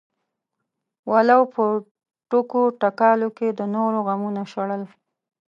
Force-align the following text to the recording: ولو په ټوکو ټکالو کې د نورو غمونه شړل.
ولو 1.11 1.39
په 1.53 1.63
ټوکو 2.29 2.61
ټکالو 2.81 3.29
کې 3.37 3.47
د 3.59 3.61
نورو 3.75 3.99
غمونه 4.07 4.41
شړل. 4.51 4.83